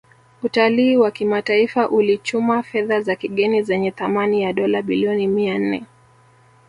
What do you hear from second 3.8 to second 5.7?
thamani ya Dola bilioni mia